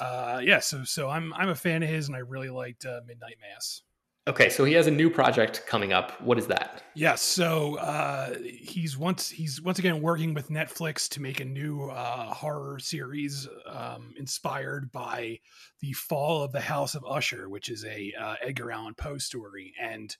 uh, 0.00 0.40
yeah, 0.42 0.58
so 0.58 0.84
so 0.84 1.08
I'm 1.08 1.32
I'm 1.34 1.48
a 1.48 1.54
fan 1.54 1.82
of 1.82 1.88
his, 1.88 2.08
and 2.08 2.16
I 2.16 2.20
really 2.20 2.50
liked 2.50 2.84
uh, 2.84 3.00
Midnight 3.06 3.36
Mass. 3.40 3.82
Okay, 4.26 4.48
so 4.48 4.64
he 4.64 4.72
has 4.72 4.86
a 4.86 4.90
new 4.90 5.10
project 5.10 5.64
coming 5.66 5.92
up. 5.92 6.18
What 6.22 6.38
is 6.38 6.46
that? 6.46 6.82
Yes, 6.94 7.20
so 7.20 7.76
uh, 7.76 8.34
he's 8.42 8.96
once 8.96 9.28
he's 9.28 9.60
once 9.60 9.78
again 9.78 10.00
working 10.00 10.32
with 10.32 10.48
Netflix 10.48 11.10
to 11.10 11.20
make 11.20 11.40
a 11.40 11.44
new 11.44 11.90
uh, 11.90 12.32
horror 12.32 12.78
series 12.78 13.46
um, 13.66 14.14
inspired 14.18 14.90
by 14.92 15.40
the 15.82 15.92
Fall 15.92 16.42
of 16.42 16.52
the 16.52 16.60
House 16.60 16.94
of 16.94 17.04
Usher, 17.06 17.50
which 17.50 17.68
is 17.68 17.84
a 17.84 18.14
uh, 18.18 18.36
Edgar 18.40 18.70
Allan 18.70 18.94
Poe 18.94 19.18
story. 19.18 19.74
And 19.78 20.16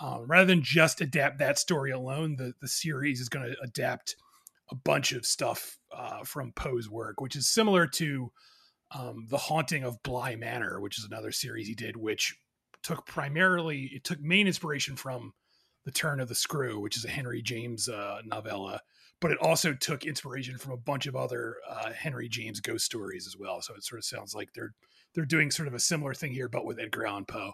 um, 0.00 0.26
rather 0.26 0.46
than 0.46 0.62
just 0.62 1.00
adapt 1.00 1.38
that 1.38 1.58
story 1.58 1.90
alone, 1.90 2.36
the 2.36 2.54
the 2.60 2.68
series 2.68 3.20
is 3.20 3.28
going 3.28 3.46
to 3.46 3.56
adapt 3.62 4.16
a 4.70 4.74
bunch 4.74 5.12
of 5.12 5.26
stuff 5.26 5.78
uh, 5.94 6.22
from 6.24 6.52
Poe's 6.52 6.88
work, 6.88 7.20
which 7.20 7.36
is 7.36 7.48
similar 7.48 7.86
to 7.86 8.30
um, 8.96 9.26
the 9.28 9.38
Haunting 9.38 9.84
of 9.84 10.02
Bly 10.02 10.36
Manor, 10.36 10.80
which 10.80 10.98
is 10.98 11.04
another 11.04 11.32
series 11.32 11.66
he 11.66 11.74
did, 11.74 11.96
which 11.96 12.36
took 12.82 13.06
primarily 13.06 13.90
it 13.94 14.04
took 14.04 14.20
main 14.20 14.46
inspiration 14.46 14.96
from 14.96 15.32
the 15.84 15.90
turn 15.90 16.20
of 16.20 16.28
the 16.28 16.34
screw 16.34 16.80
which 16.80 16.96
is 16.96 17.04
a 17.04 17.10
henry 17.10 17.42
james 17.42 17.88
uh, 17.88 18.20
novella 18.24 18.80
but 19.20 19.30
it 19.30 19.38
also 19.38 19.74
took 19.74 20.04
inspiration 20.04 20.56
from 20.56 20.72
a 20.72 20.78
bunch 20.78 21.06
of 21.06 21.16
other 21.16 21.56
uh, 21.68 21.92
henry 21.92 22.28
james 22.28 22.60
ghost 22.60 22.84
stories 22.84 23.26
as 23.26 23.36
well. 23.36 23.60
So 23.60 23.74
it 23.74 23.84
sort 23.84 23.98
of 23.98 24.04
sounds 24.04 24.34
like 24.34 24.52
they're 24.54 24.72
they're 25.14 25.24
doing 25.24 25.50
sort 25.50 25.68
of 25.68 25.74
a 25.74 25.80
similar 25.80 26.14
thing 26.14 26.32
here 26.32 26.48
but 26.48 26.64
with 26.64 26.78
edgar 26.78 27.06
allan 27.06 27.24
poe 27.24 27.52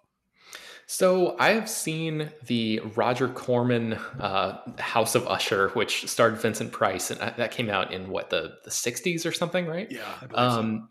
so 0.87 1.37
I 1.39 1.51
have 1.51 1.69
seen 1.69 2.31
the 2.47 2.81
Roger 2.95 3.29
Corman 3.29 3.95
uh, 4.21 4.59
House 4.79 5.15
of 5.15 5.27
Usher, 5.27 5.71
which 5.71 6.09
starred 6.09 6.39
Vincent 6.39 6.73
Price, 6.73 7.11
and 7.11 7.21
that 7.21 7.51
came 7.51 7.69
out 7.71 7.93
in 7.93 8.09
what 8.09 8.31
the 8.31 8.55
the 8.65 8.71
'60s 8.71 9.27
or 9.27 9.33
something, 9.33 9.67
right? 9.67 9.91
Yeah. 9.91 10.05
Um, 10.35 10.89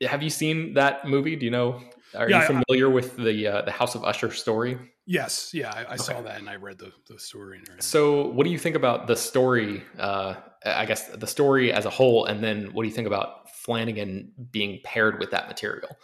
so. 0.00 0.08
Have 0.08 0.22
you 0.22 0.30
seen 0.30 0.74
that 0.74 1.06
movie? 1.06 1.36
Do 1.36 1.44
you 1.44 1.50
know 1.50 1.80
are 2.14 2.30
yeah, 2.30 2.40
you 2.40 2.46
familiar 2.46 2.90
I, 2.90 2.94
with 2.94 3.16
the 3.16 3.46
uh, 3.46 3.62
the 3.62 3.70
House 3.70 3.94
of 3.94 4.04
Usher 4.04 4.30
story? 4.30 4.78
Yes, 5.06 5.50
yeah, 5.54 5.72
I, 5.72 5.80
I 5.80 5.84
okay. 5.94 5.96
saw 5.98 6.20
that 6.22 6.38
and 6.38 6.48
I 6.48 6.56
read 6.56 6.78
the, 6.78 6.92
the 7.08 7.18
story. 7.18 7.60
So, 7.78 8.28
what 8.28 8.44
do 8.44 8.50
you 8.50 8.58
think 8.58 8.74
about 8.74 9.06
the 9.06 9.16
story? 9.16 9.82
Uh, 9.98 10.34
I 10.64 10.84
guess 10.84 11.08
the 11.08 11.26
story 11.26 11.72
as 11.72 11.84
a 11.84 11.90
whole, 11.90 12.24
and 12.26 12.42
then 12.42 12.72
what 12.72 12.82
do 12.82 12.88
you 12.88 12.94
think 12.94 13.06
about 13.06 13.50
Flanagan 13.50 14.32
being 14.50 14.80
paired 14.82 15.20
with 15.20 15.30
that 15.30 15.48
material? 15.48 15.96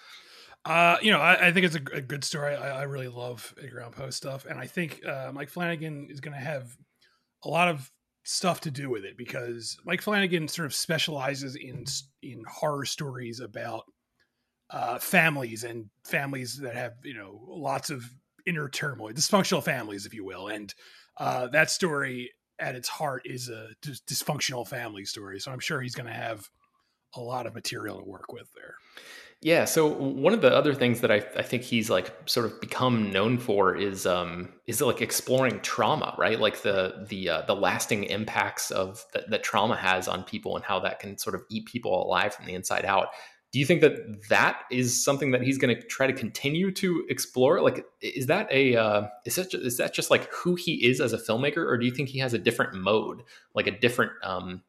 Uh, 0.64 0.96
you 1.02 1.10
know, 1.10 1.18
I, 1.18 1.48
I 1.48 1.52
think 1.52 1.66
it's 1.66 1.74
a, 1.74 1.96
a 1.96 2.00
good 2.00 2.22
story. 2.22 2.54
I, 2.54 2.80
I, 2.80 2.82
really 2.84 3.08
love 3.08 3.52
Allan 3.60 3.92
Poe 3.92 4.10
stuff, 4.10 4.46
and 4.46 4.60
I 4.60 4.66
think 4.66 5.04
uh, 5.04 5.32
Mike 5.34 5.50
Flanagan 5.50 6.06
is 6.08 6.20
going 6.20 6.34
to 6.34 6.40
have 6.40 6.76
a 7.44 7.48
lot 7.48 7.66
of 7.66 7.90
stuff 8.22 8.60
to 8.60 8.70
do 8.70 8.88
with 8.88 9.04
it 9.04 9.16
because 9.16 9.76
Mike 9.84 10.00
Flanagan 10.00 10.46
sort 10.46 10.66
of 10.66 10.74
specializes 10.74 11.56
in 11.56 11.84
in 12.22 12.44
horror 12.48 12.84
stories 12.84 13.40
about 13.40 13.82
uh, 14.70 15.00
families 15.00 15.64
and 15.64 15.86
families 16.04 16.58
that 16.58 16.76
have 16.76 16.92
you 17.02 17.14
know 17.14 17.40
lots 17.48 17.90
of 17.90 18.04
inner 18.46 18.68
turmoil, 18.68 19.12
dysfunctional 19.12 19.62
families, 19.64 20.06
if 20.06 20.14
you 20.14 20.24
will, 20.24 20.46
and 20.46 20.74
uh, 21.18 21.48
that 21.48 21.70
story 21.70 22.30
at 22.58 22.76
its 22.76 22.88
heart 22.88 23.22
is 23.24 23.48
a 23.48 23.70
dysfunctional 23.82 24.66
family 24.66 25.04
story. 25.04 25.40
So 25.40 25.50
I'm 25.50 25.58
sure 25.58 25.80
he's 25.80 25.94
going 25.94 26.06
to 26.06 26.12
have 26.12 26.48
a 27.14 27.20
lot 27.20 27.46
of 27.46 27.54
material 27.54 27.98
to 27.98 28.08
work 28.08 28.32
with 28.32 28.48
there. 28.54 28.76
Yeah. 29.44 29.64
So 29.64 29.88
one 29.88 30.32
of 30.32 30.40
the 30.40 30.54
other 30.54 30.72
things 30.72 31.00
that 31.00 31.10
I, 31.10 31.16
I 31.36 31.42
think 31.42 31.64
he's 31.64 31.90
like 31.90 32.14
sort 32.26 32.46
of 32.46 32.60
become 32.60 33.10
known 33.10 33.38
for 33.38 33.74
is 33.74 34.06
um 34.06 34.50
is 34.68 34.80
like 34.80 35.02
exploring 35.02 35.60
trauma, 35.60 36.14
right? 36.16 36.38
Like 36.38 36.62
the 36.62 37.04
the 37.08 37.28
uh, 37.28 37.42
the 37.42 37.56
lasting 37.56 38.04
impacts 38.04 38.70
of 38.70 39.04
that, 39.14 39.30
that 39.30 39.42
trauma 39.42 39.74
has 39.76 40.06
on 40.06 40.22
people 40.22 40.54
and 40.54 40.64
how 40.64 40.78
that 40.80 41.00
can 41.00 41.18
sort 41.18 41.34
of 41.34 41.42
eat 41.50 41.66
people 41.66 42.06
alive 42.06 42.34
from 42.34 42.46
the 42.46 42.54
inside 42.54 42.84
out 42.84 43.08
do 43.52 43.58
you 43.58 43.66
think 43.66 43.82
that 43.82 44.28
that 44.30 44.62
is 44.70 45.04
something 45.04 45.30
that 45.32 45.42
he's 45.42 45.58
going 45.58 45.74
to 45.74 45.82
try 45.82 46.06
to 46.06 46.12
continue 46.12 46.70
to 46.72 47.04
explore 47.10 47.60
like 47.60 47.84
is 48.00 48.26
that 48.26 48.50
a 48.50 48.74
uh, 48.76 49.06
is 49.26 49.36
that 49.36 49.50
just, 49.50 49.64
is 49.64 49.76
that 49.76 49.92
just 49.92 50.10
like 50.10 50.30
who 50.32 50.54
he 50.54 50.86
is 50.86 51.00
as 51.00 51.12
a 51.12 51.18
filmmaker 51.18 51.58
or 51.58 51.76
do 51.76 51.84
you 51.84 51.92
think 51.92 52.08
he 52.08 52.18
has 52.18 52.32
a 52.32 52.38
different 52.38 52.74
mode 52.74 53.22
like 53.54 53.66
a 53.66 53.78
different 53.78 54.12
um, 54.22 54.62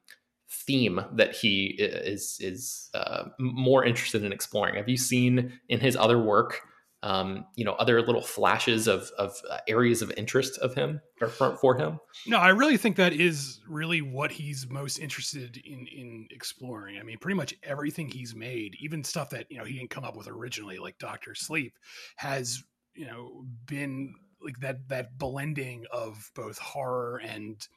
theme 0.53 1.01
that 1.13 1.35
he 1.35 1.75
is 1.77 2.37
is 2.39 2.89
uh, 2.93 3.25
more 3.39 3.83
interested 3.83 4.23
in 4.23 4.31
exploring 4.31 4.75
have 4.75 4.87
you 4.87 4.97
seen 4.97 5.59
in 5.69 5.79
his 5.79 5.95
other 5.95 6.19
work 6.19 6.61
um, 7.03 7.45
you 7.57 7.65
know, 7.65 7.73
other 7.73 8.01
little 8.01 8.21
flashes 8.21 8.87
of 8.87 9.11
of 9.17 9.35
uh, 9.49 9.57
areas 9.67 10.01
of 10.01 10.11
interest 10.15 10.57
of 10.59 10.73
him 10.73 11.01
or 11.19 11.27
for, 11.27 11.57
for 11.57 11.77
him? 11.77 11.99
No, 12.25 12.37
I 12.37 12.49
really 12.49 12.77
think 12.77 12.95
that 12.95 13.11
is 13.11 13.59
really 13.67 14.01
what 14.01 14.31
he's 14.31 14.69
most 14.69 14.99
interested 14.99 15.57
in 15.57 15.85
in 15.87 16.27
exploring. 16.31 16.97
I 16.97 17.03
mean, 17.03 17.17
pretty 17.19 17.35
much 17.35 17.53
everything 17.61 18.07
he's 18.07 18.33
made, 18.33 18.77
even 18.79 19.03
stuff 19.03 19.31
that 19.31 19.47
you 19.51 19.57
know 19.57 19.65
he 19.65 19.73
didn't 19.73 19.89
come 19.89 20.05
up 20.05 20.15
with 20.15 20.29
originally, 20.29 20.77
like 20.77 20.97
Doctor 20.97 21.35
Sleep, 21.35 21.77
has 22.15 22.63
you 22.95 23.05
know 23.05 23.43
been 23.65 24.15
like 24.41 24.59
that 24.61 24.87
that 24.87 25.17
blending 25.17 25.83
of 25.91 26.31
both 26.35 26.57
horror 26.57 27.21
and 27.21 27.67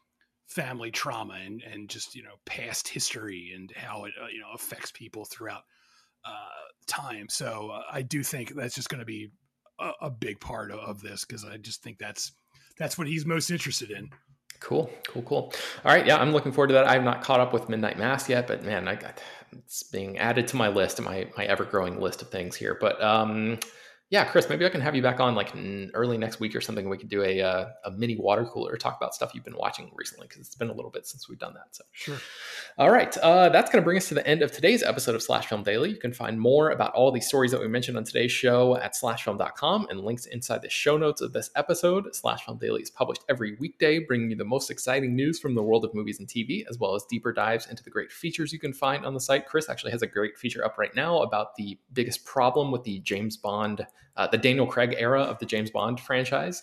family 0.46 0.90
trauma 0.90 1.38
and 1.44 1.62
and 1.62 1.88
just 1.88 2.14
you 2.14 2.22
know 2.22 2.34
past 2.44 2.88
history 2.88 3.52
and 3.54 3.72
how 3.76 4.04
it 4.04 4.12
uh, 4.22 4.26
you 4.28 4.40
know 4.40 4.52
affects 4.54 4.90
people 4.92 5.24
throughout 5.24 5.62
uh, 6.24 6.66
time. 6.86 7.28
So 7.28 7.70
uh, 7.72 7.82
I 7.90 8.02
do 8.02 8.22
think 8.22 8.54
that's 8.54 8.74
just 8.74 8.88
going 8.88 9.00
to 9.00 9.06
be 9.06 9.30
a, 9.78 9.92
a, 10.02 10.10
big 10.10 10.40
part 10.40 10.72
of, 10.72 10.78
of 10.80 11.00
this 11.00 11.24
because 11.24 11.44
I 11.44 11.56
just 11.56 11.82
think 11.82 11.98
that's 11.98 12.32
that's 12.78 12.98
what 12.98 13.06
he's 13.06 13.26
most 13.26 13.50
interested 13.50 13.90
in. 13.90 14.10
Cool, 14.60 14.90
cool, 15.06 15.22
cool. 15.22 15.52
All 15.84 15.94
right, 15.94 16.06
yeah, 16.06 16.16
I'm 16.16 16.32
looking 16.32 16.50
forward 16.50 16.68
to 16.68 16.74
that. 16.74 16.88
I've 16.88 17.04
not 17.04 17.22
caught 17.22 17.40
up 17.40 17.52
with 17.52 17.68
Midnight 17.68 17.98
Mass 17.98 18.28
yet, 18.28 18.46
but 18.46 18.64
man, 18.64 18.88
I 18.88 18.94
got 18.94 19.20
it's 19.52 19.82
being 19.82 20.18
added 20.18 20.48
to 20.48 20.56
my 20.56 20.68
list, 20.68 21.00
my 21.00 21.28
my 21.36 21.44
ever 21.44 21.64
growing 21.64 22.00
list 22.00 22.22
of 22.22 22.30
things 22.30 22.56
here. 22.56 22.76
But 22.80 23.02
um, 23.02 23.58
yeah, 24.08 24.24
Chris, 24.24 24.48
maybe 24.48 24.64
I 24.64 24.68
can 24.68 24.80
have 24.80 24.94
you 24.94 25.02
back 25.02 25.18
on 25.18 25.34
like 25.34 25.52
early 25.92 26.16
next 26.16 26.38
week 26.38 26.54
or 26.54 26.60
something. 26.60 26.88
We 26.88 26.96
could 26.96 27.08
do 27.08 27.24
a 27.24 27.40
uh, 27.40 27.66
a 27.84 27.90
mini 27.90 28.16
water 28.16 28.44
cooler, 28.44 28.76
talk 28.76 28.96
about 28.96 29.16
stuff 29.16 29.32
you've 29.34 29.44
been 29.44 29.56
watching 29.56 29.90
recently 29.96 30.28
because 30.28 30.46
it's 30.46 30.54
been 30.54 30.70
a 30.70 30.72
little 30.72 30.92
bit 30.92 31.08
since 31.08 31.28
we've 31.28 31.40
done 31.40 31.54
that. 31.54 31.74
So 31.74 31.82
sure. 31.90 32.18
All 32.78 32.92
right, 32.92 33.16
uh, 33.18 33.48
that's 33.48 33.68
going 33.68 33.82
to 33.82 33.84
bring 33.84 33.96
us 33.96 34.06
to 34.08 34.14
the 34.14 34.24
end 34.24 34.42
of 34.42 34.52
today's 34.52 34.84
episode 34.84 35.16
of 35.16 35.24
Slash 35.24 35.48
Film 35.48 35.64
Daily. 35.64 35.90
You 35.90 35.96
can 35.96 36.12
find 36.12 36.38
more 36.38 36.70
about 36.70 36.92
all 36.94 37.10
these 37.10 37.26
stories 37.26 37.50
that 37.50 37.60
we 37.60 37.66
mentioned 37.66 37.96
on 37.96 38.04
today's 38.04 38.30
show 38.30 38.76
at 38.76 38.94
slashfilm.com 38.94 39.88
and 39.90 40.00
links 40.00 40.26
inside 40.26 40.62
the 40.62 40.70
show 40.70 40.96
notes 40.96 41.20
of 41.20 41.32
this 41.32 41.50
episode. 41.56 42.14
Slash 42.14 42.44
Film 42.44 42.58
Daily 42.58 42.82
is 42.82 42.90
published 42.90 43.24
every 43.28 43.56
weekday, 43.58 43.98
bringing 43.98 44.30
you 44.30 44.36
the 44.36 44.44
most 44.44 44.70
exciting 44.70 45.16
news 45.16 45.40
from 45.40 45.56
the 45.56 45.62
world 45.64 45.84
of 45.84 45.92
movies 45.94 46.20
and 46.20 46.28
TV, 46.28 46.64
as 46.70 46.78
well 46.78 46.94
as 46.94 47.04
deeper 47.10 47.32
dives 47.32 47.66
into 47.66 47.82
the 47.82 47.90
great 47.90 48.12
features 48.12 48.52
you 48.52 48.60
can 48.60 48.72
find 48.72 49.04
on 49.04 49.14
the 49.14 49.20
site. 49.20 49.46
Chris 49.46 49.68
actually 49.68 49.90
has 49.90 50.02
a 50.02 50.06
great 50.06 50.38
feature 50.38 50.64
up 50.64 50.78
right 50.78 50.94
now 50.94 51.22
about 51.22 51.56
the 51.56 51.76
biggest 51.92 52.24
problem 52.24 52.70
with 52.70 52.84
the 52.84 53.00
James 53.00 53.36
Bond 53.36 53.84
uh, 54.16 54.26
the 54.26 54.38
Daniel 54.38 54.66
Craig 54.66 54.94
era 54.98 55.22
of 55.22 55.38
the 55.38 55.46
James 55.46 55.70
Bond 55.70 56.00
franchise. 56.00 56.62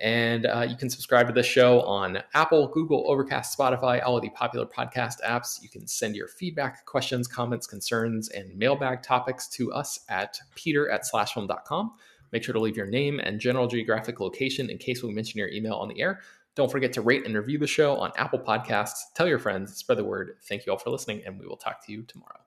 And 0.00 0.46
uh, 0.46 0.66
you 0.68 0.76
can 0.76 0.90
subscribe 0.90 1.28
to 1.28 1.32
this 1.32 1.46
show 1.46 1.80
on 1.82 2.18
Apple, 2.34 2.68
Google, 2.68 3.04
Overcast, 3.06 3.56
Spotify, 3.56 4.02
all 4.04 4.16
of 4.16 4.22
the 4.22 4.30
popular 4.30 4.66
podcast 4.66 5.22
apps. 5.24 5.62
You 5.62 5.68
can 5.68 5.86
send 5.86 6.16
your 6.16 6.26
feedback, 6.26 6.84
questions, 6.84 7.28
comments, 7.28 7.66
concerns, 7.66 8.28
and 8.30 8.56
mailbag 8.56 9.02
topics 9.02 9.46
to 9.50 9.72
us 9.72 10.00
at 10.08 10.38
peter 10.56 10.90
at 10.90 11.02
slashfilm.com. 11.02 11.92
Make 12.32 12.42
sure 12.42 12.52
to 12.52 12.60
leave 12.60 12.76
your 12.76 12.86
name 12.86 13.20
and 13.20 13.38
general 13.38 13.68
geographic 13.68 14.18
location 14.18 14.68
in 14.68 14.78
case 14.78 15.02
we 15.02 15.12
mention 15.12 15.38
your 15.38 15.48
email 15.50 15.74
on 15.74 15.88
the 15.88 16.00
air. 16.00 16.20
Don't 16.56 16.70
forget 16.70 16.92
to 16.94 17.00
rate 17.00 17.26
and 17.26 17.36
review 17.36 17.58
the 17.58 17.66
show 17.66 17.96
on 17.96 18.10
Apple 18.16 18.40
Podcasts. 18.40 18.98
Tell 19.14 19.28
your 19.28 19.38
friends, 19.38 19.76
spread 19.76 19.98
the 19.98 20.04
word. 20.04 20.36
Thank 20.42 20.66
you 20.66 20.72
all 20.72 20.78
for 20.78 20.90
listening, 20.90 21.22
and 21.24 21.38
we 21.38 21.46
will 21.46 21.56
talk 21.56 21.84
to 21.86 21.92
you 21.92 22.02
tomorrow. 22.02 22.40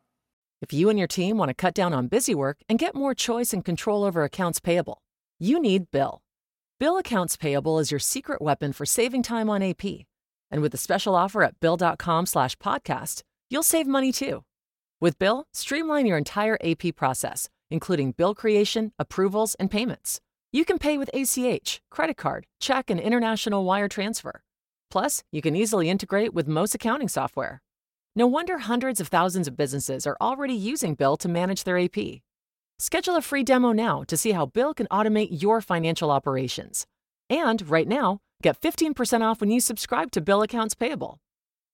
If 0.59 0.73
you 0.73 0.89
and 0.89 0.97
your 0.97 1.07
team 1.07 1.37
want 1.37 1.49
to 1.49 1.53
cut 1.53 1.75
down 1.75 1.93
on 1.93 2.07
busy 2.07 2.33
work 2.33 2.57
and 2.67 2.79
get 2.79 2.95
more 2.95 3.13
choice 3.13 3.53
and 3.53 3.63
control 3.63 4.03
over 4.03 4.23
accounts 4.23 4.59
payable, 4.59 5.03
you 5.37 5.61
need 5.61 5.91
Bill. 5.91 6.21
Bill 6.79 6.97
Accounts 6.97 7.37
Payable 7.37 7.77
is 7.77 7.91
your 7.91 7.99
secret 7.99 8.41
weapon 8.41 8.73
for 8.73 8.85
saving 8.85 9.21
time 9.21 9.51
on 9.51 9.61
AP. 9.61 9.85
And 10.49 10.61
with 10.61 10.73
a 10.73 10.77
special 10.77 11.15
offer 11.15 11.43
at 11.43 11.59
bill.com 11.59 12.25
slash 12.25 12.55
podcast, 12.57 13.21
you'll 13.49 13.61
save 13.61 13.85
money 13.85 14.11
too. 14.11 14.43
With 14.99 15.19
Bill, 15.19 15.45
streamline 15.53 16.07
your 16.07 16.17
entire 16.17 16.57
AP 16.63 16.95
process, 16.95 17.49
including 17.69 18.13
bill 18.13 18.33
creation, 18.33 18.93
approvals, 18.97 19.55
and 19.55 19.69
payments. 19.69 20.21
You 20.51 20.65
can 20.65 20.79
pay 20.79 20.97
with 20.97 21.11
ACH, 21.13 21.81
credit 21.91 22.17
card, 22.17 22.47
check, 22.59 22.89
and 22.89 22.99
international 22.99 23.63
wire 23.63 23.87
transfer. 23.87 24.41
Plus, 24.89 25.23
you 25.31 25.43
can 25.43 25.55
easily 25.55 25.87
integrate 25.87 26.33
with 26.33 26.47
most 26.47 26.73
accounting 26.73 27.09
software. 27.09 27.61
No 28.17 28.25
wonder 28.25 28.57
hundreds 28.57 28.99
of 28.99 29.09
thousands 29.09 29.47
of 29.47 29.55
businesses 29.55 30.07
are 30.07 30.17
already 30.19 30.55
using 30.55 30.95
Bill 30.95 31.17
to 31.17 31.29
manage 31.29 31.63
their 31.63 31.77
AP. 31.77 32.23
Schedule 32.79 33.15
a 33.15 33.21
free 33.21 33.43
demo 33.43 33.71
now 33.73 34.03
to 34.07 34.17
see 34.17 34.31
how 34.31 34.47
Bill 34.47 34.73
can 34.73 34.87
automate 34.87 35.39
your 35.39 35.61
financial 35.61 36.09
operations. 36.09 36.87
And 37.29 37.61
right 37.69 37.87
now, 37.87 38.17
get 38.41 38.59
15% 38.59 39.21
off 39.21 39.39
when 39.39 39.51
you 39.51 39.59
subscribe 39.59 40.09
to 40.13 40.21
Bill 40.21 40.41
Accounts 40.41 40.73
Payable. 40.73 41.19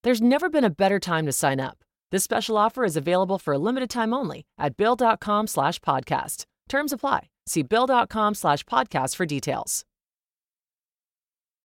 There's 0.03 0.21
never 0.21 0.50
been 0.50 0.65
a 0.65 0.69
better 0.69 1.00
time 1.00 1.25
to 1.27 1.31
sign 1.31 1.62
up. 1.62 1.77
This 2.12 2.25
special 2.25 2.57
offer 2.57 2.83
is 2.83 2.97
available 2.97 3.39
for 3.39 3.53
a 3.53 3.57
limited 3.69 3.89
time 3.89 4.13
only 4.13 4.43
at 4.57 4.75
bill.com 4.75 5.47
slash 5.47 5.79
podcast. 5.79 6.43
Terms 6.67 6.91
apply. 6.91 7.29
See 7.45 7.63
bill.com 7.63 8.35
slash 8.35 8.65
podcast 8.65 9.15
for 9.15 9.25
details. 9.25 9.85